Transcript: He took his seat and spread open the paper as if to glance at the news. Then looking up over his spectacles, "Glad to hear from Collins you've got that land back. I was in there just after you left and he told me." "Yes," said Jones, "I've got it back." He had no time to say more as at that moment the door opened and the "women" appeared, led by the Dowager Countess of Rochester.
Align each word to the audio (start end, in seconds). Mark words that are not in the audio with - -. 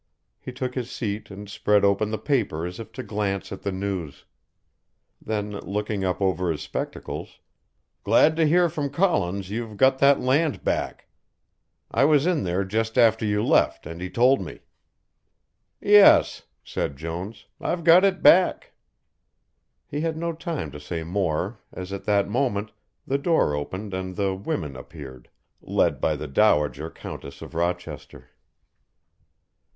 He 0.39 0.51
took 0.51 0.73
his 0.73 0.89
seat 0.89 1.29
and 1.29 1.47
spread 1.47 1.85
open 1.85 2.09
the 2.09 2.17
paper 2.17 2.65
as 2.65 2.79
if 2.79 2.91
to 2.93 3.03
glance 3.03 3.51
at 3.51 3.61
the 3.61 3.71
news. 3.71 4.25
Then 5.21 5.51
looking 5.59 6.03
up 6.03 6.19
over 6.19 6.49
his 6.51 6.63
spectacles, 6.63 7.39
"Glad 8.03 8.35
to 8.37 8.47
hear 8.47 8.67
from 8.67 8.89
Collins 8.89 9.51
you've 9.51 9.77
got 9.77 9.99
that 9.99 10.19
land 10.19 10.63
back. 10.63 11.05
I 11.91 12.05
was 12.05 12.25
in 12.25 12.41
there 12.45 12.63
just 12.63 12.97
after 12.97 13.27
you 13.27 13.43
left 13.43 13.85
and 13.85 14.01
he 14.01 14.09
told 14.09 14.41
me." 14.41 14.61
"Yes," 15.79 16.47
said 16.63 16.97
Jones, 16.97 17.45
"I've 17.59 17.83
got 17.83 18.03
it 18.03 18.23
back." 18.23 18.71
He 19.85 20.01
had 20.01 20.17
no 20.17 20.33
time 20.33 20.71
to 20.71 20.79
say 20.79 21.03
more 21.03 21.59
as 21.71 21.93
at 21.93 22.05
that 22.05 22.27
moment 22.27 22.71
the 23.05 23.19
door 23.19 23.53
opened 23.53 23.93
and 23.93 24.15
the 24.15 24.33
"women" 24.33 24.75
appeared, 24.75 25.29
led 25.61 26.01
by 26.01 26.15
the 26.15 26.27
Dowager 26.27 26.89
Countess 26.89 27.43
of 27.43 27.53
Rochester. 27.53 28.31